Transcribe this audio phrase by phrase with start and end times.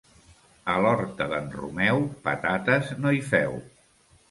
[0.75, 3.57] A l'horta d'en Romeu patates no hi feu.